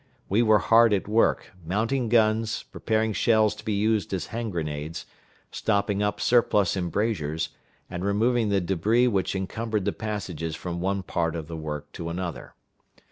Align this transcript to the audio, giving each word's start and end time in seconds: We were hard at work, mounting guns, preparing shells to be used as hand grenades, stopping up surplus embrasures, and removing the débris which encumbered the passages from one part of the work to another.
We 0.29 0.41
were 0.41 0.57
hard 0.57 0.93
at 0.93 1.07
work, 1.07 1.51
mounting 1.63 2.09
guns, 2.09 2.63
preparing 2.63 3.13
shells 3.13 3.53
to 3.53 3.63
be 3.63 3.73
used 3.75 4.11
as 4.15 4.25
hand 4.33 4.51
grenades, 4.51 5.05
stopping 5.51 6.01
up 6.01 6.19
surplus 6.19 6.75
embrasures, 6.75 7.49
and 7.87 8.03
removing 8.03 8.49
the 8.49 8.61
débris 8.61 9.11
which 9.11 9.35
encumbered 9.35 9.85
the 9.85 9.91
passages 9.93 10.55
from 10.55 10.81
one 10.81 11.03
part 11.03 11.35
of 11.35 11.45
the 11.47 11.55
work 11.55 11.91
to 11.91 12.09
another. 12.09 12.55